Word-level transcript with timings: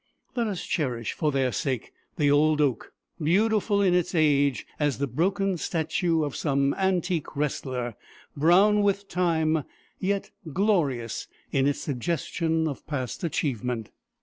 Let 0.35 0.47
us 0.47 0.65
cherish 0.65 1.13
for 1.13 1.31
their 1.31 1.51
sake 1.51 1.91
the 2.17 2.31
old 2.31 2.59
oak, 2.59 2.91
beautiful 3.23 3.83
in 3.83 3.93
its 3.93 4.15
age 4.15 4.65
as 4.79 4.97
the 4.97 5.05
broken 5.05 5.57
statue 5.59 6.23
of 6.23 6.35
some 6.35 6.73
antique 6.73 7.35
wrestler, 7.35 7.93
brown 8.35 8.81
with 8.81 9.07
time, 9.07 9.63
yet 9.99 10.31
glorious 10.51 11.27
in 11.51 11.67
its 11.67 11.81
suggestion 11.81 12.67
of 12.67 12.87
past 12.87 13.23
achievement. 13.23 13.91